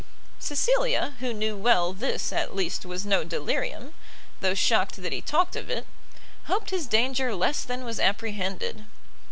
Cecilia, 0.39 1.13
who 1.19 1.31
knew 1.31 1.55
well 1.55 1.93
this, 1.93 2.33
at 2.33 2.55
least, 2.55 2.87
was 2.87 3.05
no 3.05 3.23
delirium, 3.23 3.93
though 4.39 4.55
shocked 4.55 4.95
that 4.95 5.13
he 5.13 5.21
talked 5.21 5.55
of 5.55 5.69
it, 5.69 5.85
hoped 6.45 6.71
his 6.71 6.87
danger 6.87 7.35
less 7.35 7.63
than 7.63 7.83
was 7.83 7.99
apprehended. 7.99 8.85